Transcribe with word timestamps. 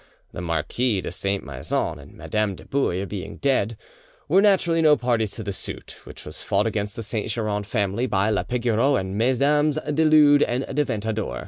The 0.31 0.41
Marquis 0.41 1.01
de 1.01 1.11
Saint 1.11 1.43
Maixent 1.45 1.99
and 1.99 2.13
Madame 2.15 2.55
de 2.55 2.65
Bouille 2.65 3.05
being 3.07 3.37
dead, 3.37 3.77
were 4.27 4.41
naturally 4.41 4.81
no 4.81 4.97
parties 4.97 5.29
to 5.33 5.43
the 5.43 5.51
suit, 5.53 5.95
which 6.05 6.25
was 6.25 6.41
fought 6.41 6.65
against 6.65 6.95
the 6.95 7.03
Saint 7.03 7.29
Geran 7.29 7.61
family 7.63 8.07
by 8.07 8.31
la 8.31 8.41
Pigoreau 8.41 8.95
and 8.99 9.15
Mesdames 9.15 9.77
du 9.93 10.03
Lude 10.05 10.41
and 10.41 10.65
de 10.75 10.83
Ventadour. 10.83 11.39